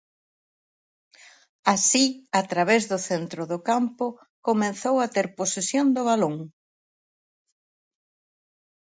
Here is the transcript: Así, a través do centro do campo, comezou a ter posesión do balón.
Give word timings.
Así, 1.73 2.05
a 2.39 2.41
través 2.51 2.81
do 2.91 2.99
centro 3.09 3.41
do 3.51 3.59
campo, 3.69 4.05
comezou 4.47 4.95
a 5.01 5.07
ter 5.15 5.27
posesión 5.39 5.87
do 5.95 6.01
balón. 6.09 6.35